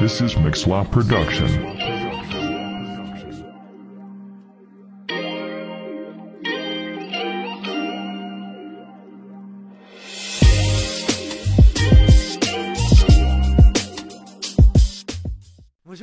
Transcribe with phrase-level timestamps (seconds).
[0.00, 1.77] This is Mixwap Production.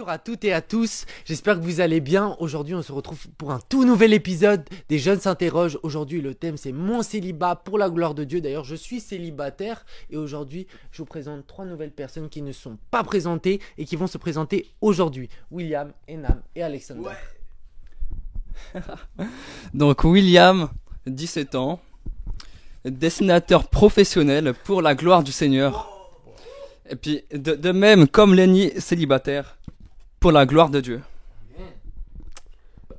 [0.08, 2.36] À toutes et à tous, j'espère que vous allez bien.
[2.40, 5.80] Aujourd'hui on se retrouve pour un tout nouvel épisode des Jeunes s'interrogent.
[5.82, 8.40] Aujourd'hui le thème c'est mon célibat pour la gloire de Dieu.
[8.40, 12.78] D'ailleurs je suis célibataire et aujourd'hui je vous présente trois nouvelles personnes qui ne sont
[12.92, 15.30] pas présentées et qui vont se présenter aujourd'hui.
[15.50, 17.10] William, Enam et Alexander.
[19.74, 20.70] Donc William,
[21.08, 21.80] 17 ans,
[22.84, 25.92] dessinateur professionnel pour la gloire du Seigneur.
[26.88, 29.55] Et puis de même comme Lenny, célibataire
[30.26, 31.04] pour la gloire de Dieu.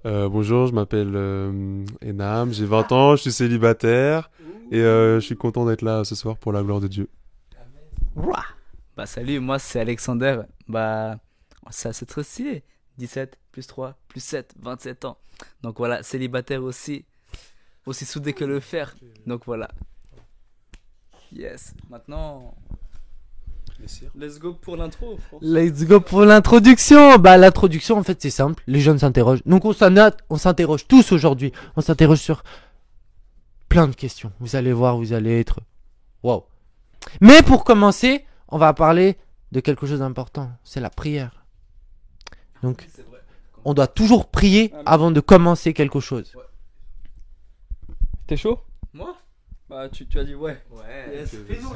[0.04, 4.30] Euh, bonjour, je m'appelle euh, Enam, j'ai 20 ans, je suis célibataire
[4.70, 7.08] et euh, je suis content d'être là ce soir pour la gloire de Dieu.
[8.96, 10.42] Bah salut, moi c'est Alexander.
[10.68, 11.18] Bah
[11.68, 12.62] ça c'est très stylé.
[12.98, 15.18] 17 plus 3 plus 7, 27 ans.
[15.62, 17.06] Donc voilà, célibataire aussi.
[17.86, 18.94] Aussi soudé que le fer.
[19.26, 19.68] Donc voilà.
[21.32, 21.74] Yes.
[21.90, 22.54] Maintenant,
[24.16, 25.18] let's go pour l'intro.
[25.40, 27.18] Let's go pour l'introduction.
[27.18, 29.42] Bah l'introduction en fait c'est simple, les jeunes s'interrogent.
[29.46, 31.52] Donc on s'en a- on s'interroge tous aujourd'hui.
[31.76, 32.42] On s'interroge sur
[33.68, 34.32] plein de questions.
[34.40, 35.60] Vous allez voir, vous allez être
[36.22, 36.46] wow.
[37.20, 39.16] Mais pour commencer, on va parler
[39.52, 41.44] de quelque chose d'important, c'est la prière.
[42.62, 42.86] Donc
[43.64, 46.32] on doit toujours prier avant de commencer quelque chose.
[48.26, 48.60] T'es chaud?
[48.92, 49.14] Moi?
[49.68, 50.62] Bah tu, tu as dit ouais.
[50.70, 51.24] Ouais.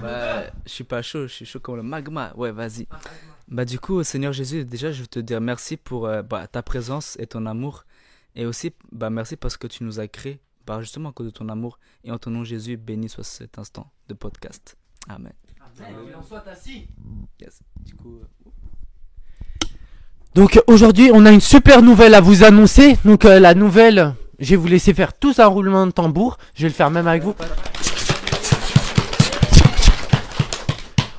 [0.01, 2.33] Bah, je suis pas chaud, je suis chaud comme le magma.
[2.37, 2.87] Ouais, vas-y.
[3.49, 6.63] Bah du coup, Seigneur Jésus, déjà je veux te dire merci pour euh, bah, ta
[6.63, 7.85] présence et ton amour.
[8.37, 11.33] Et aussi, bah merci parce que tu nous as créés, bah, justement à cause de
[11.33, 11.81] ton amour.
[12.05, 14.77] Et en ton nom Jésus, béni soit cet instant de podcast.
[15.09, 15.33] Amen.
[17.41, 17.61] Yes.
[17.81, 18.49] Du coup, euh,
[20.37, 22.97] Donc aujourd'hui, on a une super nouvelle à vous annoncer.
[23.05, 26.39] Donc euh, la nouvelle, je vais vous laisser faire tous un roulement de tambour.
[26.55, 27.35] Je vais le faire même avec vous.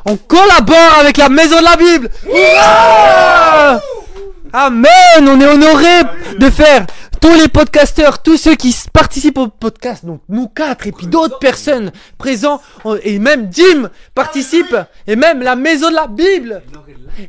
[0.05, 2.09] On collabore avec la Maison de la Bible.
[4.53, 5.27] Amen.
[5.29, 6.01] On est honoré
[6.39, 6.85] de faire
[7.21, 11.37] tous les podcasteurs, tous ceux qui participent au podcast, donc nous quatre et puis d'autres
[11.37, 16.63] personnes présents on- et même Jim participe et même la Maison de la Bible.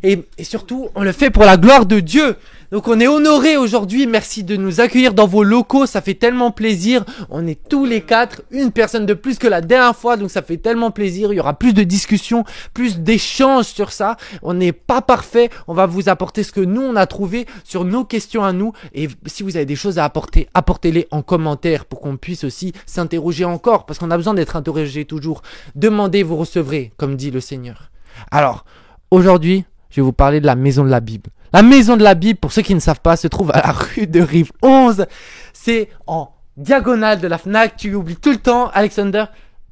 [0.03, 2.37] Et, et surtout, on le fait pour la gloire de Dieu.
[2.73, 4.07] Donc on est honoré aujourd'hui.
[4.07, 5.85] Merci de nous accueillir dans vos locaux.
[5.85, 7.05] Ça fait tellement plaisir.
[7.29, 10.17] On est tous les quatre, une personne de plus que la dernière fois.
[10.17, 11.35] Donc ça fait tellement plaisir.
[11.35, 14.17] Il y aura plus de discussions, plus d'échanges sur ça.
[14.41, 15.51] On n'est pas parfait.
[15.69, 18.73] On va vous apporter ce que nous on a trouvé sur nos questions à nous.
[18.95, 22.73] Et si vous avez des choses à apporter, apportez-les en commentaire pour qu'on puisse aussi
[22.87, 23.85] s'interroger encore.
[23.85, 25.43] Parce qu'on a besoin d'être interrogé toujours.
[25.75, 27.91] Demandez, vous recevrez, comme dit le Seigneur.
[28.31, 28.65] Alors,
[29.11, 31.29] aujourd'hui, je vais vous parler de la maison de la Bible.
[31.53, 33.73] La maison de la Bible, pour ceux qui ne savent pas, se trouve à la
[33.73, 35.07] rue de Rive 11.
[35.53, 37.77] C'est en diagonale de la Fnac.
[37.77, 39.25] Tu oublies tout le temps, Alexander.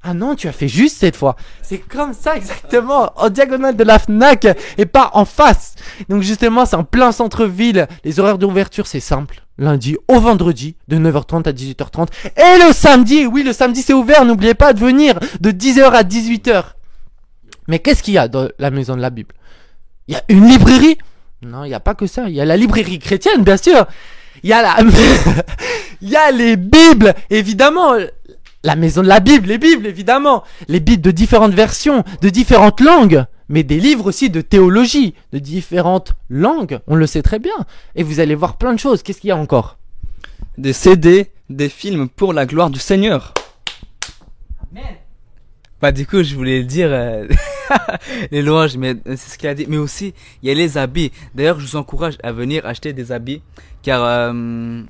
[0.02, 1.36] Ah non, tu as fait juste cette fois.
[1.60, 4.46] C'est comme ça exactement, en diagonale de la Fnac
[4.78, 5.74] et pas en face.
[6.08, 7.86] Donc justement, c'est en plein centre-ville.
[8.02, 9.42] Les horaires d'ouverture, c'est simple.
[9.58, 12.08] Lundi au vendredi, de 9h30 à 18h30.
[12.24, 14.24] Et le samedi, oui, le samedi c'est ouvert.
[14.24, 16.64] N'oubliez pas de venir de 10h à 18h.
[17.68, 19.34] Mais qu'est-ce qu'il y a dans la maison de la Bible?
[20.08, 20.96] Il y a une librairie?
[21.42, 22.28] Non, il n'y a pas que ça.
[22.28, 23.86] Il y a la librairie chrétienne, bien sûr.
[24.42, 24.76] Il y a la...
[26.02, 27.94] Il y a les Bibles, évidemment.
[28.62, 30.44] La maison de la Bible, les Bibles, évidemment.
[30.68, 33.24] Les Bibles de différentes versions, de différentes langues.
[33.48, 36.80] Mais des livres aussi de théologie, de différentes langues.
[36.86, 37.56] On le sait très bien.
[37.96, 39.02] Et vous allez voir plein de choses.
[39.02, 39.78] Qu'est-ce qu'il y a encore?
[40.58, 43.34] Des CD, des films pour la gloire du Seigneur.
[45.80, 47.26] Bah du coup je voulais le dire euh,
[48.30, 49.66] les louanges mais c'est ce qu'il a dit.
[49.68, 51.12] Mais aussi il y a les habits.
[51.34, 53.42] D'ailleurs je vous encourage à venir acheter des habits
[53.82, 54.82] car euh,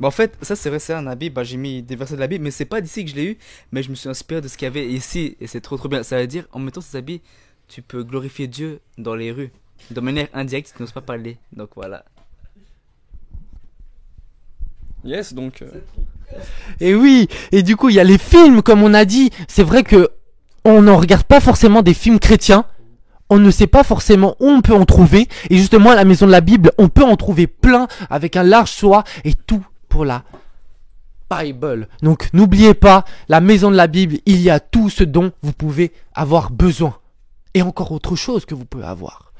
[0.00, 1.30] bah, en fait ça c'est vrai c'est un habit.
[1.30, 3.38] Bah j'ai mis des versets de l'habit mais c'est pas d'ici que je l'ai eu.
[3.72, 5.88] Mais je me suis inspiré de ce qu'il y avait ici et c'est trop trop
[5.88, 6.02] bien.
[6.02, 7.20] Ça veut dire en mettant ces habits
[7.68, 9.50] tu peux glorifier Dieu dans les rues
[9.90, 11.38] de manière indirecte tu n'oses pas parler.
[11.52, 12.04] Donc voilà.
[15.04, 15.62] Yes, donc.
[15.62, 15.68] euh,
[16.80, 19.30] Et oui, et du coup, il y a les films, comme on a dit.
[19.48, 20.10] C'est vrai que
[20.64, 22.64] on ne regarde pas forcément des films chrétiens.
[23.30, 25.28] On ne sait pas forcément où on peut en trouver.
[25.48, 28.42] Et justement, à la maison de la Bible, on peut en trouver plein avec un
[28.42, 30.22] large choix et tout pour la
[31.30, 31.88] Bible.
[32.02, 35.52] Donc, n'oubliez pas, la maison de la Bible, il y a tout ce dont vous
[35.52, 36.96] pouvez avoir besoin.
[37.54, 39.31] Et encore autre chose que vous pouvez avoir.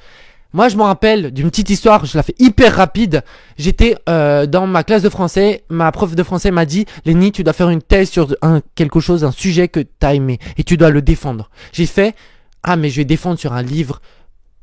[0.55, 3.23] Moi, je me rappelle d'une petite histoire, je la fais hyper rapide.
[3.57, 7.43] J'étais euh, dans ma classe de français, ma prof de français m'a dit Lenny, tu
[7.43, 10.77] dois faire une thèse sur un, quelque chose, un sujet que t'as aimé, et tu
[10.77, 11.49] dois le défendre.
[11.73, 12.15] J'ai fait
[12.63, 14.01] Ah, mais je vais défendre sur un livre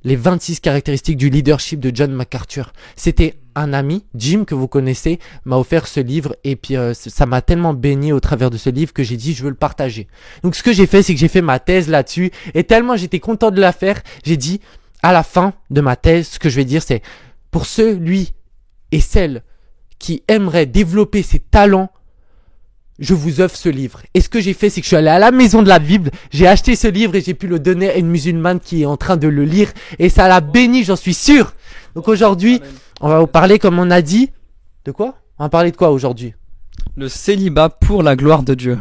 [0.04, 2.72] les 26 caractéristiques du leadership de John MacArthur.
[2.96, 7.26] C'était un ami, Jim, que vous connaissez, m'a offert ce livre et puis euh, ça
[7.26, 10.08] m'a tellement béni au travers de ce livre que j'ai dit je veux le partager.
[10.44, 13.20] Donc ce que j'ai fait, c'est que j'ai fait ma thèse là-dessus et tellement j'étais
[13.20, 14.62] content de la faire, j'ai dit
[15.02, 17.02] à la fin de ma thèse, ce que je vais dire, c'est
[17.52, 18.34] pour celui
[18.92, 19.44] et celle
[19.98, 21.92] qui aimerait développer ses talents,
[23.00, 24.02] je vous offre ce livre.
[24.14, 25.80] Et ce que j'ai fait, c'est que je suis allé à la maison de la
[25.80, 28.86] Bible, j'ai acheté ce livre et j'ai pu le donner à une musulmane qui est
[28.86, 29.72] en train de le lire.
[30.00, 31.54] Et ça l'a béni, j'en suis sûr.
[31.96, 32.62] Donc aujourd'hui,
[33.02, 34.32] on va vous parler, comme on a dit,
[34.86, 35.16] de quoi?
[35.38, 36.34] On va parler de quoi aujourd'hui?
[36.98, 38.78] Le célibat pour la gloire de Dieu.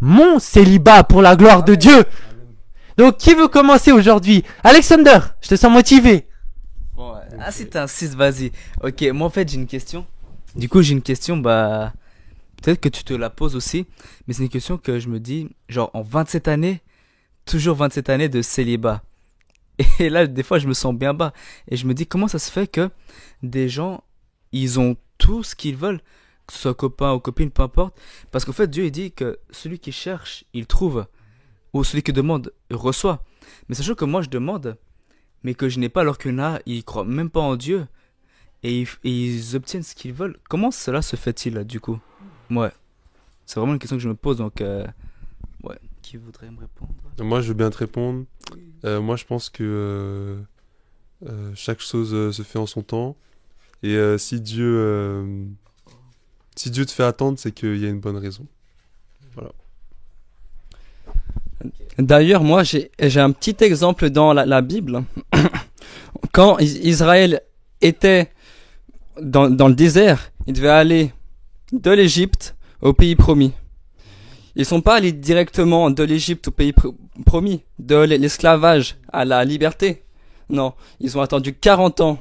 [0.00, 2.04] Mon célibat pour la gloire de Dieu.
[2.98, 4.42] Donc qui veut commencer aujourd'hui?
[4.64, 6.26] Alexander, je te sens motivé.
[6.94, 7.20] Bon, ouais.
[7.38, 8.50] Ah, si t'insistes, vas-y.
[8.82, 10.04] Ok, moi en fait j'ai une question.
[10.56, 11.92] Du coup, j'ai une question, bah.
[12.60, 13.86] Peut-être que tu te la poses aussi,
[14.26, 16.82] mais c'est une question que je me dis, genre en 27 années,
[17.44, 19.04] toujours 27 années de célibat.
[20.00, 21.32] Et là, des fois, je me sens bien bas.
[21.68, 22.90] Et je me dis, comment ça se fait que
[23.44, 24.02] des gens,
[24.50, 26.00] ils ont tout ce qu'ils veulent,
[26.48, 27.96] que ce soit copain ou copine, peu importe.
[28.32, 31.06] Parce qu'en fait, Dieu, il dit que celui qui cherche, il trouve.
[31.72, 33.24] Ou celui qui demande, reçoit.
[33.68, 34.76] Mais sachant que moi, je demande,
[35.42, 37.86] mais que je n'ai pas alors qu'il a, ils croient même pas en Dieu
[38.62, 40.38] et ils, obtiennent ce qu'ils veulent.
[40.48, 41.98] Comment cela se fait-il du coup?
[42.50, 42.72] Ouais,
[43.46, 44.86] c'est vraiment une question que je me pose donc euh,
[45.62, 45.78] ouais.
[46.02, 46.92] Qui voudrait me répondre?
[47.20, 48.24] Moi, je veux bien te répondre.
[48.84, 50.42] Euh, moi, je pense que
[51.26, 53.16] euh, chaque chose se fait en son temps.
[53.82, 55.46] Et si Dieu,
[56.56, 58.46] si Dieu te fait attendre, c'est qu'il y a une bonne raison.
[61.98, 62.90] D'ailleurs, moi, j'ai
[63.20, 65.02] un petit exemple dans la, la Bible.
[66.32, 67.40] Quand Is- Israël
[67.80, 68.30] était
[69.20, 71.12] dans, dans le désert, il devait aller
[71.72, 73.52] de l'Égypte au pays promis.
[74.54, 76.94] Ils sont pas allés directement de l'Égypte au pays pr-
[77.26, 80.02] promis, de l'esclavage à la liberté.
[80.50, 82.18] Non, ils ont attendu 40 ans.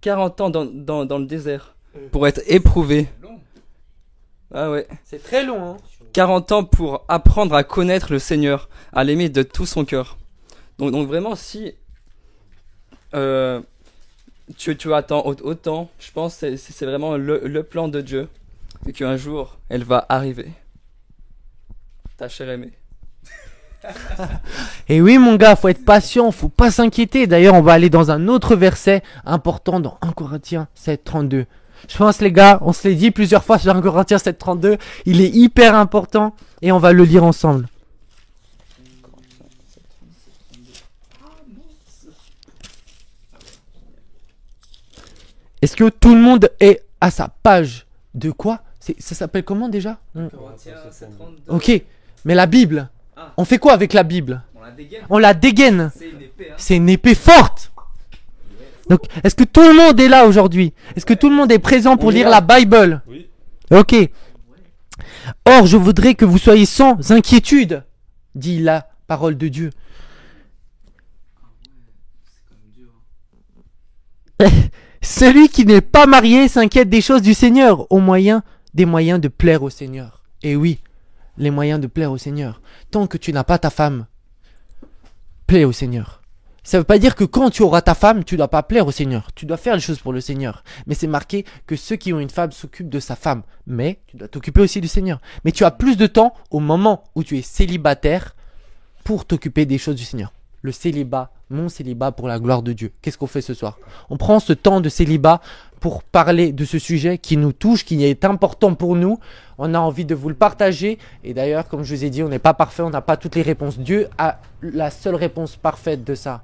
[0.00, 1.74] 40 ans dans, dans, dans le désert
[2.12, 3.08] pour être éprouvés.
[4.54, 4.86] Ah ouais.
[5.04, 5.76] C'est très long, hein
[6.18, 10.18] 40 ans pour apprendre à connaître le Seigneur, à l'aimer de tout son cœur.
[10.76, 11.74] Donc, vraiment, si
[13.14, 13.60] euh,
[14.56, 18.28] tu, attends au- autant, je pense que c'est- vraiment le, le plan de Dieu.
[18.88, 20.50] Et qu'un jour, elle va arriver.
[22.16, 22.72] Ta chère aimée.
[24.88, 27.28] Et oui, mon gars, faut être patient, faut pas s'inquiéter.
[27.28, 31.46] D'ailleurs, on va aller dans un autre verset important dans 1 Corinthiens 7, 32.
[31.88, 34.78] Je pense, les gars, on se l'est dit plusieurs fois sur 1 Corinthiens 7, 32.
[35.06, 37.66] Il est hyper important et on va le lire ensemble.
[45.60, 48.60] Est-ce que tout le monde est à sa page de quoi?
[48.80, 49.98] Ça s'appelle comment déjà?
[51.48, 51.70] Ok,
[52.24, 53.32] mais la Bible, Ah.
[53.36, 54.42] on fait quoi avec la Bible?
[55.10, 55.90] On la dégaine.
[55.96, 56.54] C'est une épée, hein.
[56.56, 57.72] C'est une épée forte.
[58.88, 60.72] Donc, est-ce que tout le monde est là aujourd'hui?
[60.96, 63.02] Est-ce que tout le monde est présent pour lire la Bible?
[63.06, 63.28] Oui.
[63.70, 63.94] Ok.
[65.44, 67.84] Or, je voudrais que vous soyez sans inquiétude,
[68.34, 69.70] dit la parole de Dieu.
[75.02, 78.42] Celui qui n'est pas marié s'inquiète des choses du Seigneur, au moyen
[78.74, 80.22] des moyens de plaire au Seigneur.
[80.42, 80.80] Et oui,
[81.36, 82.60] les moyens de plaire au Seigneur.
[82.90, 84.06] Tant que tu n'as pas ta femme,
[85.46, 86.17] plaît au Seigneur.
[86.68, 88.90] Ça veut pas dire que quand tu auras ta femme, tu dois pas plaire au
[88.90, 89.30] Seigneur.
[89.34, 90.62] Tu dois faire les choses pour le Seigneur.
[90.86, 93.42] Mais c'est marqué que ceux qui ont une femme s'occupent de sa femme.
[93.66, 95.18] Mais tu dois t'occuper aussi du Seigneur.
[95.46, 98.36] Mais tu as plus de temps au moment où tu es célibataire
[99.02, 100.34] pour t'occuper des choses du Seigneur.
[100.60, 102.92] Le célibat, mon célibat pour la gloire de Dieu.
[103.00, 103.78] Qu'est-ce qu'on fait ce soir?
[104.10, 105.40] On prend ce temps de célibat
[105.80, 109.18] pour parler de ce sujet qui nous touche, qui est important pour nous.
[109.56, 110.98] On a envie de vous le partager.
[111.24, 113.36] Et d'ailleurs, comme je vous ai dit, on n'est pas parfait, on n'a pas toutes
[113.36, 113.78] les réponses.
[113.78, 116.42] Dieu a la seule réponse parfaite de ça.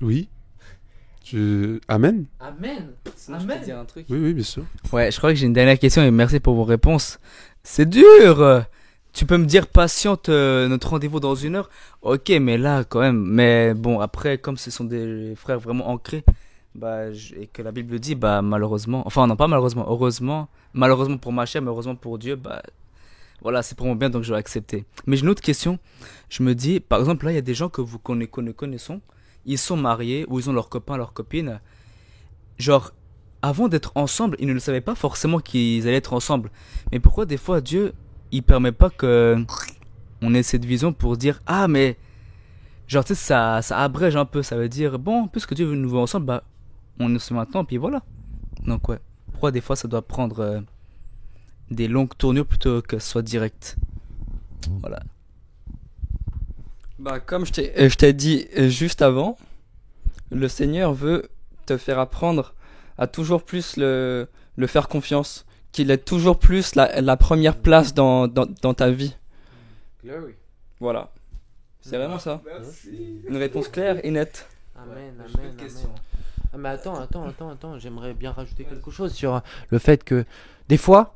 [0.00, 0.28] Oui.
[1.24, 1.78] Je...
[1.88, 2.26] Amen.
[2.40, 2.90] Amen.
[3.16, 4.06] Sinon, je peux dire un truc.
[4.10, 4.64] Oui, oui, bien sûr.
[4.92, 7.18] Ouais, je crois que j'ai une dernière question et merci pour vos réponses.
[7.62, 8.64] C'est dur.
[9.12, 11.68] Tu peux me dire patiente euh, notre rendez-vous dans une heure
[12.02, 13.22] Ok, mais là quand même.
[13.24, 16.24] Mais bon, après, comme ce sont des frères vraiment ancrés,
[16.74, 21.18] bah, je- et que la Bible dit, bah malheureusement, enfin non pas malheureusement, heureusement, malheureusement
[21.18, 22.62] pour ma chair, mais heureusement pour Dieu, bah
[23.42, 24.84] voilà, c'est pour mon bien donc je vais accepter.
[25.06, 25.78] Mais j'ai une autre question.
[26.28, 28.52] Je me dis, par exemple, là il y a des gens que vous conna- conna-
[28.52, 29.00] connaissons,
[29.46, 31.60] ils sont mariés ou ils ont leur copain, leur copine.
[32.58, 32.92] Genre,
[33.42, 36.50] avant d'être ensemble, ils ne le savaient pas forcément qu'ils allaient être ensemble.
[36.92, 37.94] Mais pourquoi des fois Dieu,
[38.32, 39.44] il permet pas que
[40.22, 41.96] on ait cette vision pour dire ah mais
[42.86, 45.76] genre tu sais ça ça abrège un peu, ça veut dire bon puisque Dieu veut
[45.76, 46.44] nous voir ensemble bah
[46.98, 48.02] on est maintenant puis voilà.
[48.66, 48.98] Donc ouais.
[49.32, 50.60] Pourquoi des fois ça doit prendre euh,
[51.70, 53.76] des longues tournures plutôt que ce soit direct?
[54.80, 55.00] Voilà.
[57.00, 59.38] Bah, comme je t'ai, euh, je t'ai dit euh, juste avant,
[60.30, 61.30] le Seigneur veut
[61.64, 62.52] te faire apprendre
[62.98, 67.94] à toujours plus le, le faire confiance, qu'il ait toujours plus la, la première place
[67.94, 69.16] dans, dans, dans ta vie.
[70.78, 71.10] Voilà.
[71.80, 72.42] C'est vraiment ça.
[73.26, 74.46] Une réponse claire et nette.
[74.76, 75.70] Amen, amen, amen.
[76.52, 79.40] Ah, mais attends, attends, attends, attends, j'aimerais bien rajouter quelque chose sur
[79.70, 80.26] le fait que
[80.68, 81.14] des fois,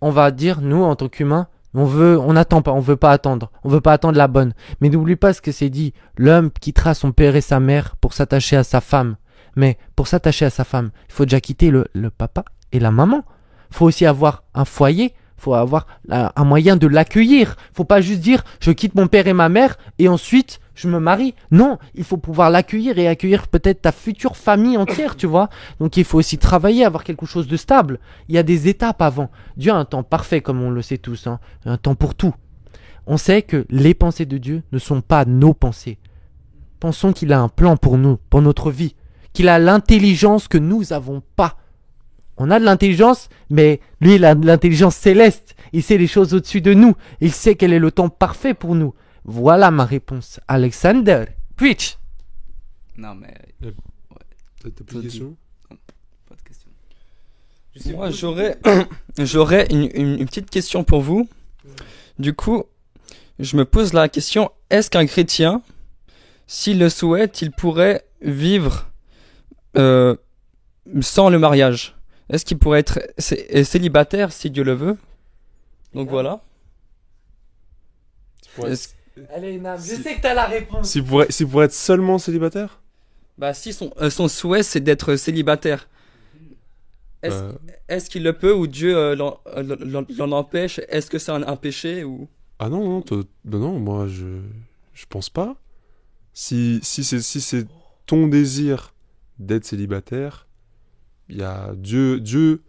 [0.00, 3.12] on va dire, nous, en tant qu'humains, on veut, on n'attend pas, on veut pas
[3.12, 4.54] attendre, on veut pas attendre la bonne.
[4.80, 8.12] Mais n'oublie pas ce que c'est dit, l'homme quittera son père et sa mère pour
[8.12, 9.16] s'attacher à sa femme.
[9.56, 12.90] Mais pour s'attacher à sa femme, il faut déjà quitter le, le papa et la
[12.90, 13.24] maman.
[13.70, 17.56] faut aussi avoir un foyer, faut avoir un moyen de l'accueillir.
[17.74, 21.00] faut pas juste dire, je quitte mon père et ma mère et ensuite je me
[21.00, 21.34] marie.
[21.50, 25.48] Non, il faut pouvoir l'accueillir et accueillir peut-être ta future famille entière, tu vois.
[25.80, 27.98] Donc il faut aussi travailler, avoir quelque chose de stable.
[28.28, 29.30] Il y a des étapes avant.
[29.56, 31.40] Dieu a un temps parfait, comme on le sait tous, hein.
[31.64, 32.34] un temps pour tout.
[33.06, 35.98] On sait que les pensées de Dieu ne sont pas nos pensées.
[36.78, 38.94] Pensons qu'il a un plan pour nous, pour notre vie,
[39.32, 41.56] qu'il a l'intelligence que nous n'avons pas.
[42.36, 45.56] On a de l'intelligence, mais lui, il a de l'intelligence céleste.
[45.72, 46.94] Il sait les choses au-dessus de nous.
[47.20, 48.92] Il sait quel est le temps parfait pour nous.
[49.28, 50.38] Voilà ma réponse.
[50.46, 51.24] Alexander,
[51.56, 51.98] preach.
[52.96, 55.36] Non, mais T'as t'as plus de questions
[56.28, 56.70] pas de question.
[57.96, 58.58] Moi, j'aurais,
[59.18, 61.28] j'aurais une, une- une petite question pour vous.
[62.18, 62.64] Du coup,
[63.38, 65.60] je me pose la question est-ce qu'un chrétien,
[66.46, 68.88] s'il le souhaite, il pourrait vivre
[69.76, 70.16] euh,
[71.00, 71.96] sans le mariage?
[72.30, 74.96] Est-ce qu'il pourrait être cé- célibataire si Dieu le veut?
[75.94, 76.40] Donc voilà.
[78.58, 78.70] Ouais.
[78.72, 78.94] Est-ce-
[79.34, 80.90] Allez, Nam, je sais que t'as la réponse.
[80.90, 82.80] Si pour, être- si pour être seulement célibataire
[83.38, 85.88] Bah, si son, euh, son souhait c'est d'être célibataire,
[87.22, 87.52] est-ce Euh,
[87.88, 90.80] est-ce qu'il le peut ou Dieu euh, l'en euh, l'en- empêche?
[90.88, 92.28] Est-ce que c'est un, un péché ou?
[92.58, 94.40] Ah non, non, toi- non, moi je,
[94.94, 95.56] je pense pas.
[96.34, 97.66] Si, si c'est si c'est
[98.06, 98.92] ton désir
[99.38, 100.46] d'être célibataire,
[101.28, 102.62] il y a Dieu, Dieu,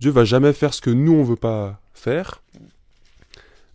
[0.00, 2.42] Dieu va jamais faire ce que nous on veut pas faire.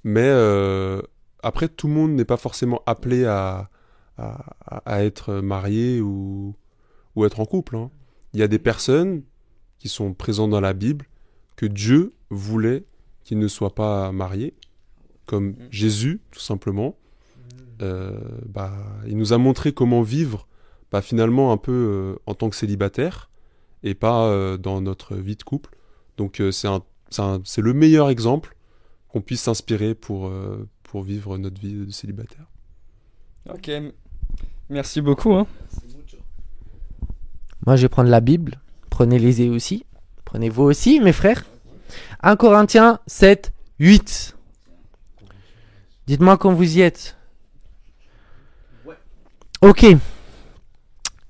[0.04, 1.02] Mais euh,
[1.48, 3.70] après, tout le monde n'est pas forcément appelé à,
[4.18, 6.56] à, être marié ou,
[7.16, 7.76] ou être en couple.
[7.76, 7.90] hein.
[8.34, 9.24] Il y a des personnes
[9.80, 11.06] qui sont présentes dans la Bible
[11.56, 12.84] que Dieu voulait
[13.24, 14.54] qu'ils ne soient pas mariés
[15.26, 16.96] comme Jésus, tout simplement.
[17.82, 18.74] Euh, bah,
[19.06, 20.48] il nous a montré comment vivre
[20.92, 23.30] bah, finalement un peu euh, en tant que célibataire
[23.84, 25.76] et pas euh, dans notre vie de couple.
[26.18, 28.56] Donc c'est le meilleur exemple
[29.10, 30.32] qu'on puisse s'inspirer pour,
[30.88, 32.46] pour vivre notre vie de célibataire.
[33.50, 33.70] Ok.
[34.70, 35.34] Merci beaucoup.
[35.34, 35.46] Hein.
[37.66, 38.60] Moi, je vais prendre la Bible.
[38.90, 39.86] Prenez-les aussi.
[40.26, 41.46] Prenez vous aussi, mes frères.
[42.24, 44.36] 1 Corinthiens 7, 8.
[46.08, 47.18] Dites-moi quand vous y êtes.
[49.62, 49.86] Ok.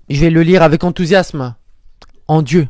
[0.09, 1.55] Je vais le lire avec enthousiasme.
[2.27, 2.67] En Dieu.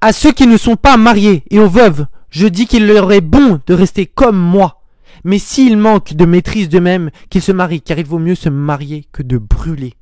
[0.00, 3.20] À ceux qui ne sont pas mariés et aux veuves, je dis qu'il leur est
[3.20, 4.81] bon de rester comme moi.
[5.24, 9.06] Mais s'ils manquent de maîtrise d'eux-mêmes, qu'ils se marient, car il vaut mieux se marier
[9.12, 9.94] que de brûler.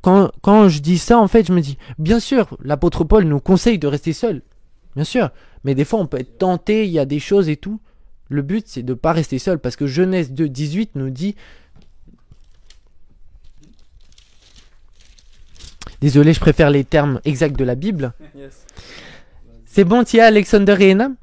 [0.00, 3.40] Quand, quand je dis ça, en fait, je me dis, bien sûr, l'apôtre Paul nous
[3.40, 4.42] conseille de rester seul.
[4.94, 5.30] Bien sûr.
[5.64, 7.80] Mais des fois, on peut être tenté, il y a des choses et tout.
[8.28, 9.58] Le but, c'est de ne pas rester seul.
[9.58, 11.36] Parce que Genèse 2, 18 nous dit.
[16.00, 18.12] Désolé, je préfère les termes exacts de la Bible.
[19.64, 21.16] C'est bon, Tia, Alexander et Enam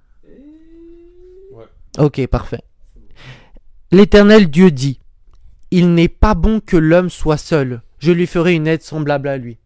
[1.51, 1.65] Ouais.
[1.99, 2.63] Ok, parfait.
[3.91, 4.99] L'Éternel Dieu dit
[5.69, 7.81] Il n'est pas bon que l'homme soit seul.
[7.99, 9.57] Je lui ferai une aide semblable à lui.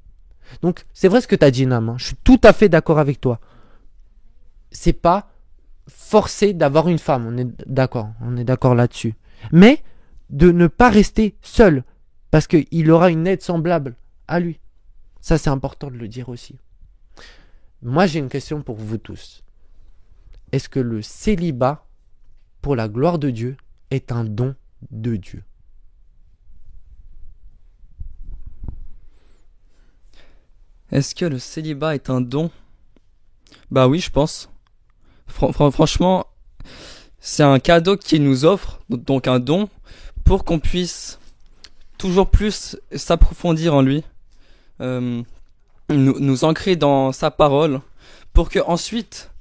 [0.61, 1.89] Donc, c'est vrai ce que tu as dit, Nam.
[1.89, 1.95] hein.
[1.97, 3.39] Je suis tout à fait d'accord avec toi.
[4.71, 5.29] C'est pas
[5.87, 7.25] forcé d'avoir une femme.
[7.27, 8.09] On est d'accord.
[8.21, 9.15] On est d'accord là-dessus.
[9.51, 9.83] Mais
[10.29, 11.83] de ne pas rester seul.
[12.31, 13.95] Parce qu'il aura une aide semblable
[14.27, 14.59] à lui.
[15.21, 16.57] Ça, c'est important de le dire aussi.
[17.81, 19.43] Moi, j'ai une question pour vous tous.
[20.51, 21.85] Est-ce que le célibat,
[22.61, 23.57] pour la gloire de Dieu,
[23.91, 24.55] est un don
[24.91, 25.43] de Dieu
[30.91, 32.51] Est-ce que le célibat est un don?
[33.71, 34.49] Bah oui, je pense.
[35.27, 36.27] Fran- fran- franchement,
[37.19, 39.67] c'est un cadeau qu'il nous offre, donc un don,
[40.23, 41.19] pour qu'on puisse
[41.97, 44.03] toujours plus s'approfondir en lui,
[44.81, 45.23] euh,
[45.89, 47.81] nous, nous ancrer dans sa parole,
[48.33, 49.31] pour que ensuite,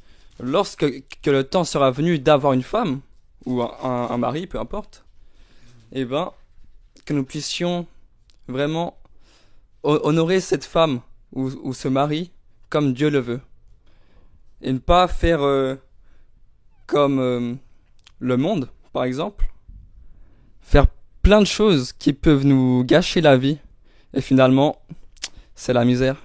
[0.41, 0.87] lorsque
[1.23, 3.01] que le temps sera venu d'avoir une femme
[3.47, 5.05] ou un, mari, peu importe,
[5.93, 6.31] eh ben,
[7.05, 7.87] que nous puissions
[8.49, 8.97] vraiment
[9.83, 11.01] ho- honorer cette femme
[11.33, 12.31] ou, ou ce mari
[12.71, 13.41] comme Dieu le veut.
[14.63, 15.77] Et ne pas faire euh,
[16.87, 17.55] comme euh,
[18.19, 19.47] le monde, par exemple.
[20.61, 20.87] Faire
[21.23, 23.59] plein de choses qui peuvent nous gâcher la vie.
[24.15, 24.81] Et finalement,
[25.55, 26.17] c'est la misère.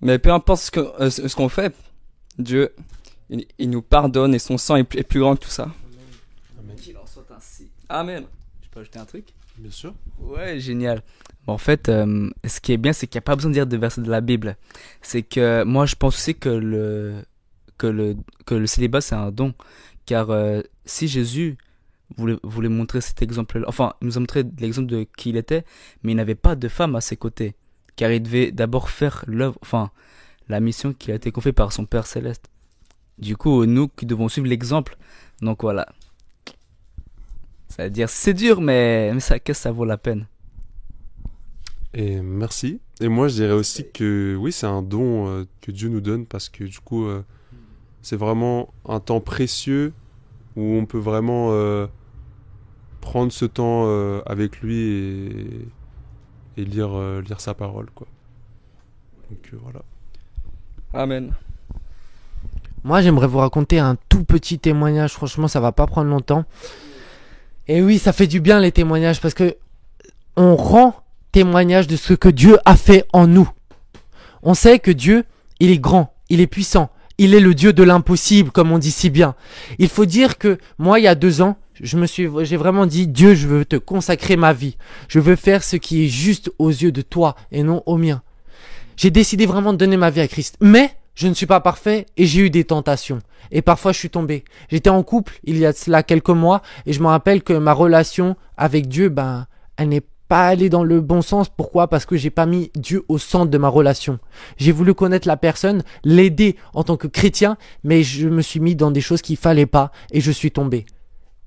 [0.00, 1.74] Mais peu importe euh, ce ce qu'on fait,
[2.38, 2.74] Dieu,
[3.30, 5.68] il, il nous pardonne et son sang est plus, grand que tout ça.
[6.76, 7.70] Qu'il en soit ainsi.
[7.88, 8.24] Amen.
[8.62, 9.26] Je peux ajouter un truc?
[9.56, 9.94] Bien sûr.
[10.18, 11.02] Ouais, génial.
[11.46, 13.54] Bon, en fait, euh, ce qui est bien, c'est qu'il n'y a pas besoin de
[13.54, 14.56] dire de versets de la Bible.
[15.02, 17.22] C'est que moi, je pense aussi que le,
[17.78, 18.16] que le,
[18.46, 19.54] que le célibat, c'est un don.
[20.06, 21.56] Car euh, si Jésus
[22.16, 25.64] voulait, voulait montrer cet exemple-là, enfin, il nous a montré l'exemple de qui il était,
[26.02, 27.54] mais il n'avait pas de femme à ses côtés.
[27.96, 29.90] Car il devait d'abord faire l'œuvre, enfin,
[30.48, 32.50] la mission qui a été confiée par son Père Céleste.
[33.18, 34.96] Du coup, nous qui devons suivre l'exemple,
[35.40, 35.86] donc voilà.
[37.68, 40.26] C'est-à-dire, c'est dur, mais, mais ça, qu'est-ce que ça vaut la peine
[41.92, 42.80] Et merci.
[43.00, 46.26] Et moi, je dirais aussi que oui, c'est un don euh, que Dieu nous donne
[46.26, 47.24] parce que du coup, euh,
[48.02, 49.92] c'est vraiment un temps précieux
[50.56, 51.86] où on peut vraiment euh,
[53.00, 53.88] prendre ce temps
[54.24, 55.68] avec lui et,
[56.56, 58.06] et lire, lire sa parole, quoi.
[59.30, 59.82] Donc voilà.
[60.92, 61.34] Amen.
[62.84, 65.12] Moi, j'aimerais vous raconter un tout petit témoignage.
[65.12, 66.44] Franchement, ça va pas prendre longtemps.
[67.66, 69.56] Et oui, ça fait du bien les témoignages parce que
[70.36, 70.94] on rend
[71.32, 73.48] témoignage de ce que Dieu a fait en nous.
[74.42, 75.24] On sait que Dieu,
[75.60, 78.90] il est grand, il est puissant, il est le Dieu de l'impossible, comme on dit
[78.90, 79.34] si bien.
[79.78, 82.84] Il faut dire que moi, il y a deux ans, je me suis, j'ai vraiment
[82.84, 84.76] dit, Dieu, je veux te consacrer ma vie.
[85.08, 88.22] Je veux faire ce qui est juste aux yeux de toi et non aux miens.
[88.96, 90.56] J'ai décidé vraiment de donner ma vie à Christ.
[90.60, 93.20] Mais je ne suis pas parfait et j'ai eu des tentations.
[93.50, 94.44] Et parfois je suis tombé.
[94.68, 97.72] J'étais en couple il y a cela quelques mois et je me rappelle que ma
[97.72, 101.48] relation avec Dieu, ben, elle n'est pas allée dans le bon sens.
[101.50, 101.88] Pourquoi?
[101.88, 104.18] Parce que j'ai pas mis Dieu au centre de ma relation.
[104.56, 108.74] J'ai voulu connaître la personne, l'aider en tant que chrétien, mais je me suis mis
[108.74, 110.86] dans des choses qu'il fallait pas et je suis tombé.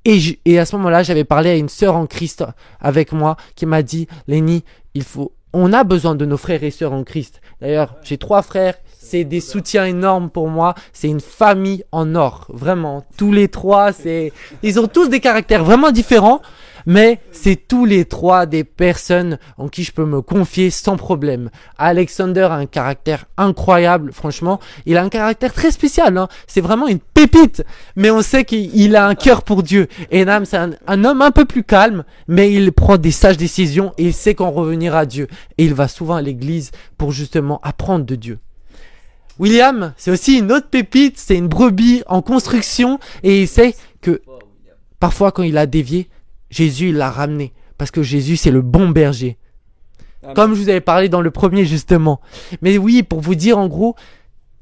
[0.06, 2.46] Et, je- et à ce moment-là, j'avais parlé à une sœur en Christ
[2.80, 6.72] avec moi qui m'a dit, Lenny, il faut, on a besoin de nos frères et
[6.72, 7.42] sœurs en Christ.
[7.62, 8.76] D'ailleurs, j'ai trois frères.
[9.00, 10.76] C'est des soutiens énormes pour moi.
[10.92, 12.46] C'est une famille en or.
[12.50, 13.06] Vraiment.
[13.18, 16.42] Tous les trois, c'est, ils ont tous des caractères vraiment différents.
[16.88, 21.50] Mais c'est tous les trois des personnes en qui je peux me confier sans problème.
[21.78, 24.62] Alexander a un caractère incroyable, franchement.
[24.86, 26.18] Il a un caractère très spécial.
[26.18, 26.30] Hein.
[26.48, 27.66] C'est vraiment une pépite.
[27.98, 29.88] Mais on sait qu'il il a un cœur pour Dieu.
[30.12, 33.36] Et Nam, c'est un, un homme un peu plus calme, mais il prend des sages
[33.36, 35.28] décisions et il sait qu'en revenir à Dieu.
[35.58, 38.40] Et il va souvent à l'église pour justement apprendre de Dieu.
[39.40, 44.22] William, c'est aussi une autre pépite, c'est une brebis en construction et il sait que
[45.02, 46.08] parfois quand il a dévié,
[46.50, 49.38] Jésus l'a ramené parce que Jésus c'est le bon berger.
[50.24, 50.36] Amen.
[50.36, 52.22] Comme je vous avais parlé dans le premier justement.
[52.62, 53.96] Mais oui, pour vous dire en gros,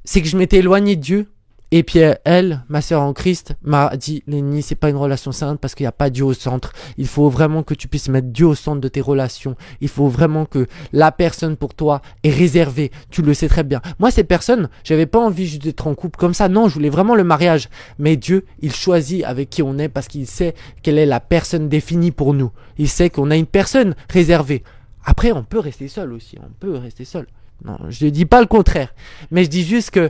[0.04, 1.28] c'est que je m'étais éloigné de Dieu
[1.77, 5.59] et puis elle, ma sœur en Christ, m'a dit Lenny, c'est pas une relation sainte
[5.59, 6.71] parce qu'il n'y a pas Dieu au centre.
[6.97, 9.57] Il faut vraiment que tu puisses mettre Dieu au centre de tes relations.
[9.81, 12.91] Il faut vraiment que la personne pour toi est réservée.
[13.09, 13.81] Tu le sais très bien.
[13.99, 16.47] Moi, cette personne, j'avais pas envie juste d'être en couple comme ça.
[16.47, 17.67] Non, je voulais vraiment le mariage.
[17.99, 21.67] Mais Dieu, il choisit avec qui on est parce qu'il sait quelle est la personne
[21.67, 22.51] définie pour nous.
[22.77, 24.63] Il sait qu'on a une personne réservée.
[25.03, 26.38] Après, on peut rester seul aussi.
[26.41, 27.27] On peut rester seul.
[27.65, 28.93] Non, je ne dis pas le contraire.
[29.29, 30.09] Mais je dis juste que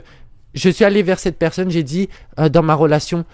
[0.56, 1.70] je suis allé vers cette personne.
[1.70, 2.08] J'ai dit
[2.40, 3.24] euh, dans ma relation,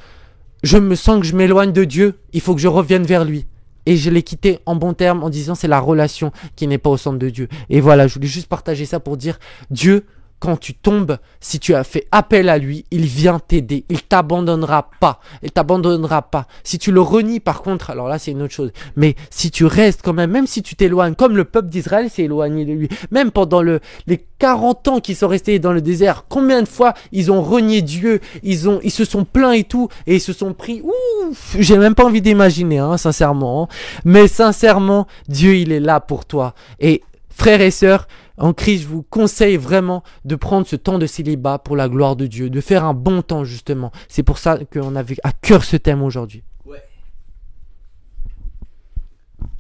[0.62, 2.18] je me sens que je m'éloigne de Dieu.
[2.32, 3.46] Il faut que je revienne vers lui.
[3.86, 6.90] Et je l'ai quitté en bon terme en disant c'est la relation qui n'est pas
[6.90, 7.48] au centre de Dieu.
[7.70, 9.38] Et voilà, je voulais juste partager ça pour dire
[9.70, 10.04] Dieu,
[10.42, 13.84] quand tu tombes, si tu as fait appel à lui, il vient t'aider.
[13.88, 15.20] Il t'abandonnera pas.
[15.44, 16.48] Il t'abandonnera pas.
[16.64, 18.72] Si tu le renies, par contre, alors là, c'est une autre chose.
[18.96, 22.24] Mais si tu restes quand même, même si tu t'éloignes, comme le peuple d'Israël s'est
[22.24, 23.78] éloigné de lui, même pendant le,
[24.08, 27.80] les 40 ans qu'ils sont restés dans le désert, combien de fois ils ont renié
[27.80, 31.54] Dieu, ils ont, ils se sont plaints et tout, et ils se sont pris, ouf,
[31.56, 33.62] j'ai même pas envie d'imaginer, hein, sincèrement.
[33.62, 33.68] hein.
[34.04, 36.54] Mais sincèrement, Dieu, il est là pour toi.
[36.80, 41.06] Et frères et sœurs, en Christ, je vous conseille vraiment de prendre ce temps de
[41.06, 43.92] célibat pour la gloire de Dieu, de faire un bon temps justement.
[44.08, 46.42] C'est pour ça qu'on avait à cœur ce thème aujourd'hui.
[46.64, 46.82] Ouais.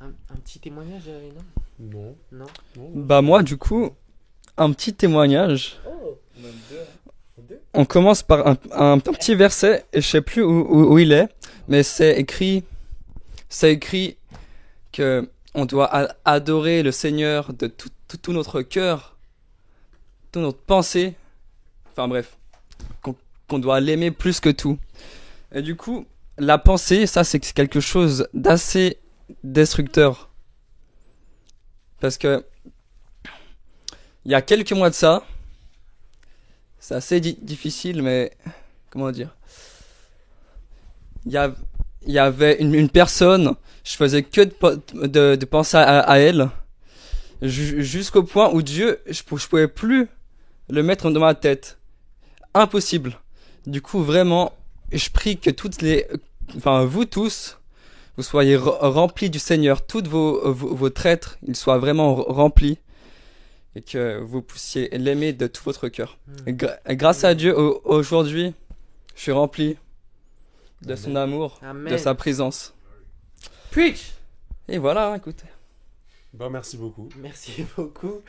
[0.00, 1.02] Un, un petit témoignage,
[1.78, 2.14] Non.
[2.32, 2.46] Non?
[2.94, 3.90] Bah moi du coup,
[4.56, 5.78] un petit témoignage.
[7.74, 10.98] On commence par un, un- un petit verset et je sais plus où, où- où
[10.98, 11.28] il est,
[11.68, 12.64] mais c'est écrit,
[13.48, 14.16] c'est écrit
[14.92, 15.90] que on doit
[16.24, 19.16] adorer le Seigneur de tout, tout- notre cœur,
[20.30, 21.14] toute notre pensée.
[21.92, 22.36] Enfin bref,
[23.02, 24.78] qu'on doit l'aimer plus que tout.
[25.52, 26.06] Et du coup,
[26.38, 28.98] la pensée, ça c'est quelque chose d'assez
[29.44, 30.30] destructeur.
[32.00, 32.44] Parce que
[34.24, 35.24] il y a quelques mois de ça,
[36.78, 38.32] c'est assez di- difficile, mais
[38.90, 39.34] comment dire?
[41.24, 41.32] Il
[42.06, 44.40] y avait une, personne, je faisais que
[45.06, 46.50] de, penser à, elle,
[47.48, 50.08] jusqu'au point où Dieu, je, je pouvais plus
[50.70, 51.78] le mettre dans ma tête.
[52.54, 53.18] Impossible.
[53.66, 54.52] Du coup, vraiment,
[54.92, 56.06] je prie que toutes les,
[56.56, 57.58] enfin, vous tous,
[58.16, 62.78] vous soyez re- remplis du Seigneur, toutes vos, vos, vos traîtres, ils soient vraiment remplis,
[63.74, 66.18] et que vous puissiez l'aimer de tout votre cœur.
[66.46, 68.52] Gra- et grâce à Dieu, au- aujourd'hui,
[69.16, 69.76] je suis rempli
[70.82, 71.90] de son amour, Amen.
[71.92, 72.74] de sa présence.
[73.70, 74.12] Preach.
[74.68, 75.46] Et voilà, écoutez.
[76.34, 77.08] Bah, merci beaucoup.
[77.20, 78.20] Merci beaucoup.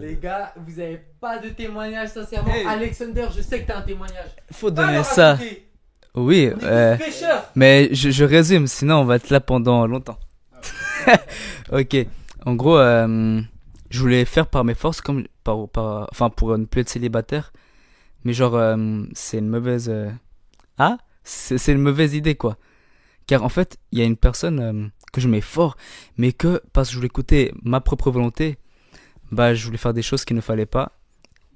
[0.00, 2.52] Les gars, vous avez pas de témoignage, sincèrement.
[2.54, 2.66] Hey.
[2.66, 4.30] Alexander, je sais que t'as un témoignage.
[4.52, 5.32] Faut donner ça.
[5.32, 5.66] raconter.
[6.14, 6.96] Oui, On euh,
[7.54, 10.18] mais je, je résume, sinon on va être là pendant longtemps.
[11.72, 11.96] ok,
[12.44, 13.40] en gros, euh,
[13.88, 17.52] je voulais faire par mes forces, comme par, par, enfin pour ne plus être célibataire,
[18.24, 20.10] mais genre euh, c'est une mauvaise, euh,
[20.76, 22.58] ah, c'est c'est une mauvaise idée quoi.
[23.26, 25.76] Car en fait, il y a une personne euh, que je mets fort,
[26.16, 28.58] mais que parce que je voulais écouter ma propre volonté,
[29.30, 30.92] bah je voulais faire des choses qu'il ne fallait pas.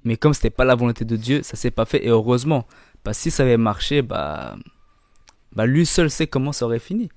[0.03, 2.65] Mais comme c'était pas la volonté de Dieu, ça s'est pas fait et heureusement.
[3.03, 4.57] Que si ça avait marché, bah,
[5.53, 7.09] bah lui seul sait comment ça aurait fini.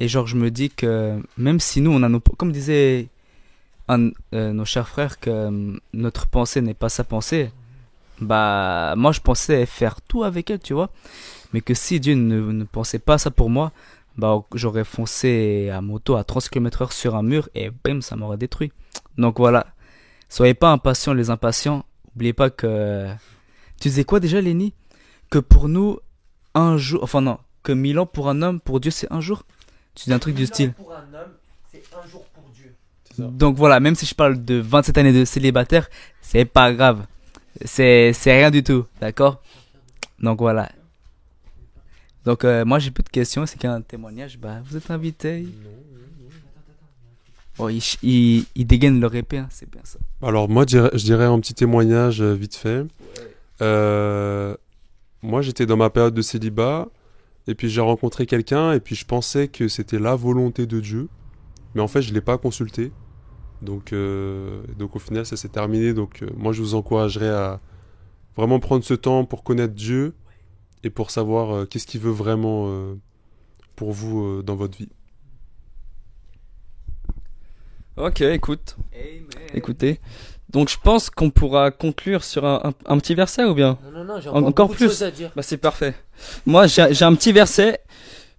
[0.00, 3.08] Et genre je me dis que même si nous on a nos, comme disait
[3.88, 7.50] un- euh, nos chers frères que euh, notre pensée n'est pas sa pensée,
[8.20, 10.90] bah moi je pensais faire tout avec elle, tu vois.
[11.52, 13.72] Mais que si Dieu ne pensait pas ça pour moi,
[14.20, 18.14] bah j'aurais foncé à moto à 30 km heure sur un mur et bam ça
[18.16, 18.70] m'aurait détruit.
[19.18, 19.66] Donc voilà,
[20.28, 21.84] soyez pas impatients les impatients.
[22.14, 23.08] Oubliez pas que
[23.80, 24.74] tu disais quoi déjà Lenny?
[25.30, 25.98] Que pour nous
[26.54, 29.44] un jour, enfin non, que mille ans pour un homme, pour Dieu c'est un jour?
[29.94, 30.72] Tu dis un truc du style.
[30.74, 31.32] Pour un homme,
[31.72, 32.74] c'est un jour pour Dieu.
[33.18, 35.88] Donc voilà, même si je parle de 27 années de célibataire,
[36.20, 37.06] c'est pas grave.
[37.64, 39.42] C'est c'est rien du tout, d'accord?
[40.20, 40.70] Donc voilà.
[42.30, 45.48] Donc euh, moi j'ai plus de questions, c'est qu'un témoignage, bah vous êtes invité.
[47.58, 49.98] Oh, il, il, il dégaine leur épée, hein, c'est bien ça.
[50.22, 52.86] Alors moi, je dirais, un petit témoignage euh, vite fait.
[53.60, 54.54] Euh,
[55.22, 56.86] moi, j'étais dans ma période de célibat,
[57.48, 61.08] et puis j'ai rencontré quelqu'un, et puis je pensais que c'était la volonté de Dieu,
[61.74, 62.92] mais en fait, je l'ai pas consulté.
[63.60, 65.94] Donc, euh, donc au final, ça s'est terminé.
[65.94, 67.60] Donc, moi, je vous encouragerais à
[68.36, 70.14] vraiment prendre ce temps pour connaître Dieu
[70.84, 72.94] et pour savoir euh, qu'est-ce qu'il veut vraiment euh,
[73.76, 74.88] pour vous euh, dans votre vie.
[77.96, 78.76] Ok, écoute,
[79.52, 80.00] écoutez.
[80.48, 83.78] Donc je pense qu'on pourra conclure sur un, un- un petit verset ou bien?
[83.84, 84.86] Non, non, non, j'ai En- encore, encore de plus.
[84.86, 85.30] choses à dire.
[85.36, 85.94] Bah c'est parfait.
[86.46, 87.80] Moi j'ai j'ai un petit verset,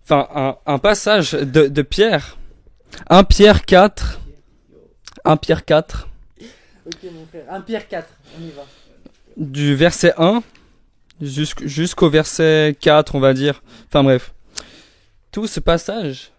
[0.04, 2.38] enfin un, un passage de, de Pierre.
[3.10, 4.20] 1 Pierre 4.
[5.24, 6.08] 1 Pierre 4.
[6.88, 7.46] Ok, mon frère.
[7.50, 8.64] Un Pierre 4, on y va.
[9.38, 10.44] du verset 1 jusqu'-
[11.22, 13.62] jusqu'au verset 4, on va dire.
[13.88, 14.34] Enfin bref.
[15.32, 16.32] Tout ce passage,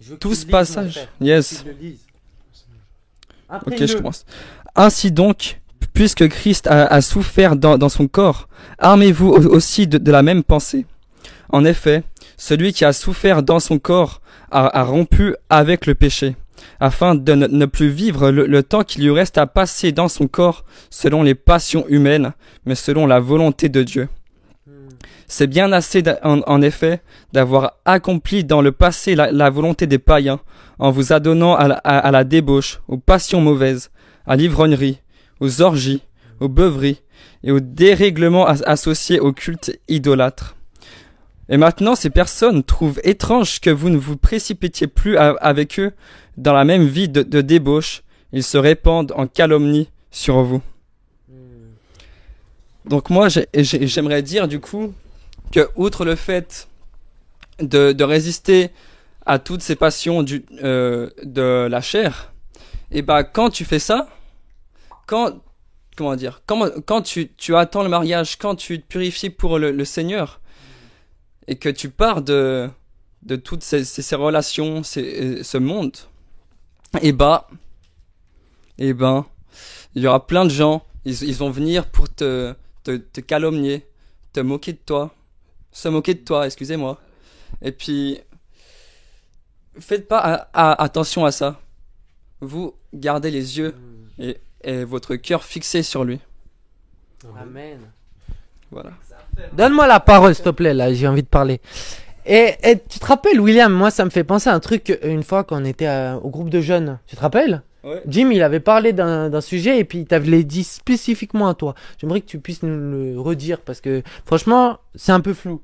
[0.00, 1.64] Je tout ce passage, yes.
[1.64, 1.72] Le.
[3.66, 4.24] Ok, je commence.
[4.74, 5.60] Ainsi donc,
[5.92, 10.22] puisque Christ a, a souffert dans, dans son corps, armez-vous au- aussi de, de la
[10.22, 10.84] même pensée.
[11.48, 12.02] En effet,
[12.36, 16.36] celui qui a souffert dans son corps a, a rompu avec le péché,
[16.80, 20.64] afin de ne, plus vivre le, temps qu'il lui reste à passer dans son corps
[20.90, 22.32] selon les passions humaines,
[22.64, 24.08] mais selon la volonté de Dieu.
[25.28, 27.00] C'est bien assez, en, effet,
[27.32, 30.40] d'avoir accompli dans le passé la, volonté des païens,
[30.78, 33.90] en vous adonnant à la, débauche, aux passions mauvaises,
[34.26, 35.00] à l'ivrognerie,
[35.40, 36.02] aux orgies,
[36.40, 37.02] aux beuveries
[37.42, 40.56] et aux dérèglements as- associés au culte idolâtre.
[41.48, 45.92] Et maintenant, ces personnes trouvent étrange que vous ne vous précipitiez plus avec eux
[46.36, 48.02] dans la même vie de, débauche.
[48.32, 50.62] Ils se répandent en calomnie sur vous.
[52.84, 54.92] Donc moi, j'ai- j'ai- j'aimerais dire du coup
[55.52, 56.68] que outre le fait
[57.60, 58.70] de, résister
[59.24, 60.24] à toutes ces passions
[60.62, 62.32] euh, de la chair,
[62.92, 64.08] et bah quand tu fais ça,
[65.06, 65.40] quand
[65.96, 70.40] comment dire, quand, tu, attends le mariage, quand tu te purifies pour le, Seigneur,
[71.48, 72.68] et que tu pars de,
[73.42, 75.96] toutes ces, relations, euh, ce monde,
[77.02, 77.48] et bah,
[78.78, 79.24] et ben,
[79.94, 82.54] il y aura plein de gens, ils, ils vont venir pour te,
[82.84, 83.86] te, te calomnier,
[84.32, 85.14] te moquer de toi,
[85.72, 87.00] se moquer de toi, excusez-moi.
[87.62, 88.18] Et puis,
[89.78, 91.60] faites pas a- a- attention à ça.
[92.40, 94.22] Vous gardez les yeux Hmm.
[94.22, 96.20] et, et votre cœur fixé sur lui.
[97.40, 97.80] Amen.
[98.70, 98.90] Voilà.
[99.52, 101.60] Donne-moi la parole, s'il te plaît, là, j'ai envie de parler.
[102.26, 105.22] Et, et tu te rappelles, William, moi, ça me fait penser à un truc une
[105.22, 106.98] fois qu'on était euh, au groupe de jeunes.
[107.06, 108.02] Tu te rappelles Ouais.
[108.08, 111.76] Jim, il avait parlé d'un sujet et puis il t'avait dit spécifiquement à toi.
[112.00, 112.74] J'aimerais que tu puisses nous
[113.14, 115.62] le redire parce que franchement, c'est un peu flou.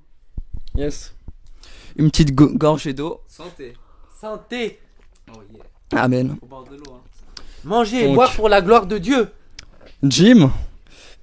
[0.77, 1.17] Yes.
[1.97, 3.23] une petite go- gorgée d'eau.
[3.27, 3.73] Santé.
[4.21, 4.79] Santé.
[5.37, 6.01] Oh yeah.
[6.05, 6.37] Amen.
[6.39, 7.43] Faut boire de l'eau, hein.
[7.65, 9.29] Manger et boire pour la gloire de Dieu.
[10.05, 10.53] Jim,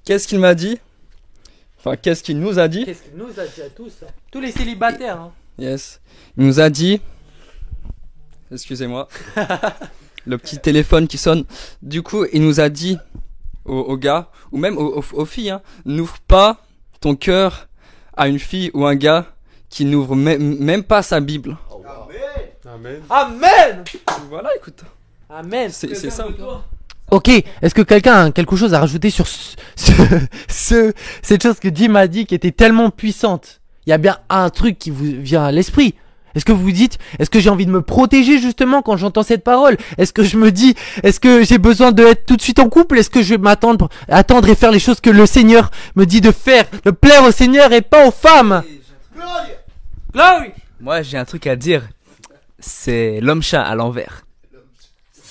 [0.04, 0.80] qu'est-ce qu'il m'a dit?
[1.80, 4.42] Enfin, qu'est-ce qu'il nous a dit Qu'est-ce qu'il nous a dit à tous hein Tous
[4.42, 5.20] les célibataires.
[5.22, 5.32] hein.
[5.58, 6.00] Yes.
[6.38, 7.02] Il nous a dit.
[8.52, 9.08] Excusez-moi.
[10.26, 11.46] Le petit téléphone qui sonne.
[11.82, 12.98] Du coup, il nous a dit
[13.66, 16.58] aux, aux gars, ou même aux, aux- aux filles, hein, n'ouvre pas
[17.00, 17.68] ton cœur
[18.16, 19.26] à une fille ou un gars
[19.70, 21.58] qui n'ouvre même, même pas sa Bible.
[22.66, 23.02] Amen.
[23.10, 23.84] Amen.
[24.30, 24.82] Voilà, écoute.
[25.30, 25.70] Amen.
[25.72, 26.28] C'est c'est ça.
[27.12, 29.92] Ok, est-ce que quelqu'un a quelque chose à rajouter sur ce, ce,
[30.48, 33.62] ce- cette chose que Jim a dit qui était tellement puissante?
[33.86, 35.96] Il y a bien un truc qui vous vient à l'esprit.
[36.36, 39.24] Est-ce que vous vous dites, est-ce que j'ai envie de me protéger justement quand j'entends
[39.24, 39.78] cette parole?
[39.98, 42.70] Est-ce que je me dis, est-ce que j'ai besoin de être tout de suite en
[42.70, 43.00] couple?
[43.00, 46.22] Est-ce que je vais m'attendre, attendre et faire les choses que le Seigneur me dit
[46.22, 48.62] de faire, de plaire au Seigneur et pas aux femmes?
[50.14, 50.52] Glory!
[50.80, 51.82] Moi, j'ai un truc à dire.
[52.60, 54.24] C'est l'homme-chat à l'envers.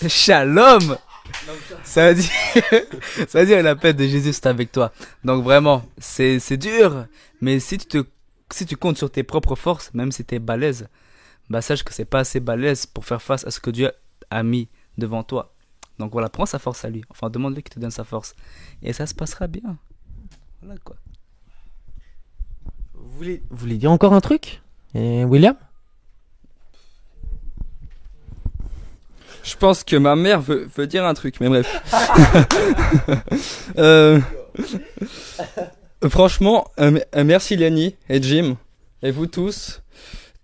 [0.08, 0.96] Shalom
[1.84, 2.30] Ça veut dire,
[3.28, 4.92] ça la paix de Jésus c'est avec toi.
[5.24, 7.06] Donc vraiment, c'est, c'est dur.
[7.40, 10.88] Mais si tu comptes sur tes propres forces, même si t'es balèze,
[11.50, 13.90] bah sache que c'est pas assez balèze pour faire face à ce que Dieu
[14.30, 15.54] a mis devant toi.
[15.98, 17.04] Donc voilà, prends sa force à lui.
[17.10, 18.34] Enfin, demande-lui qu'il te donne sa force.
[18.82, 19.78] Et ça se passera bien.
[20.62, 20.96] Voilà quoi.
[22.94, 24.62] vous voulez, vous dire encore un truc?
[24.94, 25.56] Et William?
[29.42, 31.82] Je pense que ma mère veut, veut dire un truc, mais bref.
[33.78, 34.20] Euh,
[36.08, 38.56] franchement, euh, euh, merci Lenny et Jim
[39.02, 39.82] et vous tous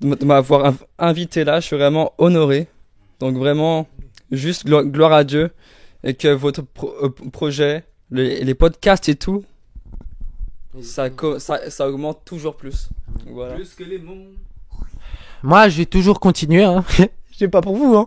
[0.00, 1.61] de m'avoir inv- invité là.
[1.61, 2.68] Je suis vraiment honoré.
[3.20, 3.88] Donc vraiment,
[4.30, 5.50] juste glo- gloire à Dieu
[6.04, 9.44] et que votre pro- projet, les, podcasts et tout,
[10.83, 11.09] ça,
[11.68, 12.88] ça, augmente toujours plus.
[13.26, 13.54] Voilà.
[13.54, 14.26] Plus que les monts.
[15.42, 16.64] Moi, je vais toujours continuer.
[16.64, 16.85] Hein.
[17.35, 17.97] Je sais pas pour vous.
[17.97, 18.07] Hein.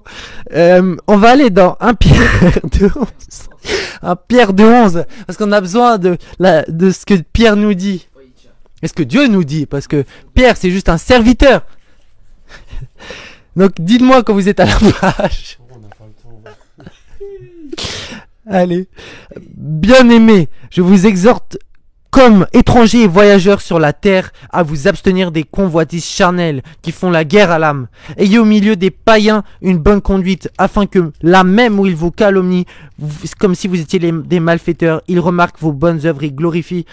[0.54, 3.08] Euh, on va aller dans un Pierre de 11.
[4.02, 5.04] Un Pierre de 11.
[5.26, 8.08] Parce qu'on a besoin de, la, de ce que Pierre nous dit.
[8.82, 9.66] Et ce que Dieu nous dit.
[9.66, 11.66] Parce que Pierre, c'est juste un serviteur.
[13.58, 15.60] Donc, dites-moi quand vous êtes à la plage.
[18.50, 18.88] Allez.
[19.58, 21.58] Bien aimé, je vous exhorte
[22.12, 27.10] comme étrangers et voyageurs sur la terre à vous abstenir des convoitises charnelles qui font
[27.10, 27.88] la guerre à l'âme.
[28.18, 32.12] Ayez au milieu des païens une bonne conduite afin que là même où ils vous
[32.12, 32.66] calomnient,
[33.40, 36.86] comme si vous étiez des malfaiteurs, ils remarquent vos bonnes œuvres et glorifient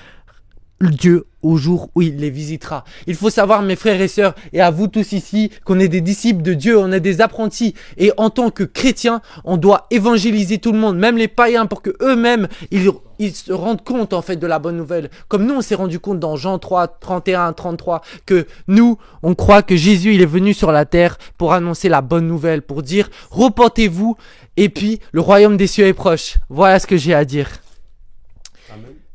[0.91, 2.85] Dieu au jour où il les visitera.
[3.07, 6.01] Il faut savoir, mes frères et sœurs, et à vous tous ici, qu'on est des
[6.01, 7.75] disciples de Dieu, on est des apprentis.
[7.99, 11.83] Et en tant que chrétiens, on doit évangéliser tout le monde, même les païens, pour
[11.83, 15.11] que eux-mêmes, ils, ils se rendent compte, en fait, de la bonne nouvelle.
[15.29, 19.63] Comme nous, on s'est rendu compte dans Jean 3, 31, 33, que nous, on croit
[19.63, 23.11] que Jésus, il est venu sur la terre pour annoncer la bonne nouvelle, pour dire,
[23.31, 24.17] repentez-vous,
[24.57, 26.37] et puis, le royaume des cieux est proche.
[26.49, 27.49] Voilà ce que j'ai à dire.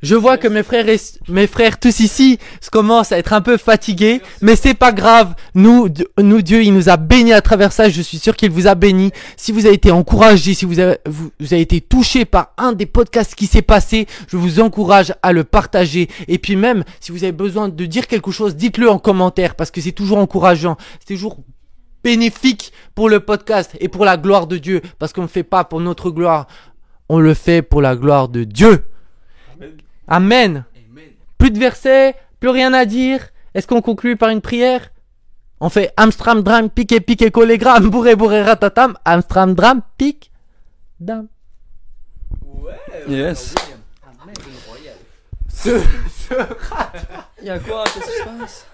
[0.02, 2.40] Je vois que mes frères et mes frères tous ici
[2.72, 5.34] commencent à être un peu fatigués, mais c'est pas grave.
[5.56, 7.90] Nous, nous Dieu, il nous a bénis à travers ça.
[7.90, 9.12] Je suis sûr qu'il vous a bénis.
[9.36, 12.72] Si vous avez été encouragé, si vous avez, vous, vous avez été touché par un
[12.72, 16.08] des podcasts qui s'est passé, je vous encourage à le partager.
[16.30, 19.70] Et puis même, si vous avez besoin de dire quelque chose, dites-le en commentaire parce
[19.70, 20.78] que c'est toujours encourageant.
[21.00, 21.40] C'est toujours
[22.06, 25.66] bénéfique pour le podcast et pour la gloire de Dieu parce qu'on ne fait pas
[25.66, 26.48] pour notre gloire,
[27.10, 28.86] on le fait pour la gloire de Dieu.
[30.10, 30.66] Amen.
[31.38, 33.30] Plus de versets, plus rien à dire.
[33.54, 34.90] Est-ce qu'on conclut par une prière?
[35.62, 40.32] On fait Amstram, dram, pique, pique, collégramme, bourré, bourré, ratatam, Amstram, dram, pique,
[41.00, 41.28] dam.
[43.08, 43.56] Yes.
[45.48, 45.82] Ce,
[47.42, 47.84] Il y a quoi?
[47.86, 48.66] Qu'est-ce qui se passe?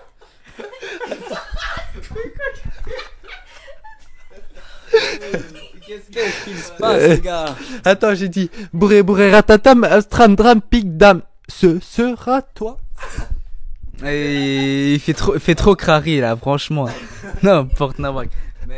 [5.87, 10.97] Qu'est-ce qui se passe, les gars Attends, j'ai dit bourré, bourré, ratatam, Amstram, dram, pique,
[10.97, 11.21] dam.
[11.47, 12.79] Ce sera toi.
[14.05, 16.87] Et il fait trop, fait trop crari là, franchement.
[17.43, 17.97] Non, porte.
[17.99, 18.77] Mais-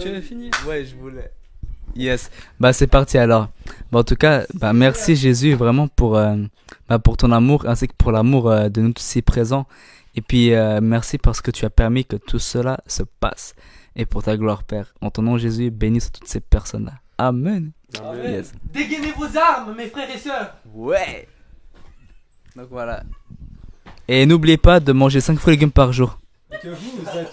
[0.00, 1.30] Tu as fini Ouais, je voulais.
[1.96, 2.30] Yes.
[2.60, 3.48] Bah c'est parti alors.
[3.90, 6.36] Bah en tout cas, bah merci Jésus vraiment pour euh,
[6.88, 9.66] bah, pour ton amour ainsi que pour l'amour euh, de nous tous ici présents.
[10.18, 13.54] Et puis euh, merci parce que tu as permis que tout cela se passe
[13.94, 14.92] et pour ta gloire Père.
[15.00, 16.94] En ton nom Jésus, bénisse toutes ces personnes là.
[17.18, 17.70] Amen.
[18.02, 18.32] Amen.
[18.32, 18.52] Yes.
[18.64, 20.56] Dégainez vos armes, mes frères et sœurs.
[20.74, 21.28] Ouais.
[22.56, 23.04] Donc voilà.
[24.08, 26.18] Et n'oubliez pas de manger 5 fruits et légumes par jour.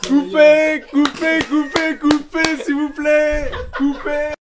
[0.07, 3.49] Coupez, coupez, coupez, coupez, s'il vous plaît.
[3.75, 4.29] Coupez.